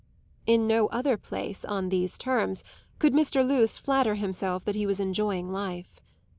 In 0.47 0.65
no 0.65 0.87
other 0.87 1.15
place, 1.15 1.63
on 1.63 1.89
these 1.89 2.17
terms, 2.17 2.63
could 2.97 3.13
Mr. 3.13 3.45
Luce 3.47 3.77
flatter 3.77 4.15
himself 4.15 4.65
that 4.65 4.73
he 4.73 4.87
was 4.87 4.99
enjoying 4.99 5.51
life. 5.51 6.01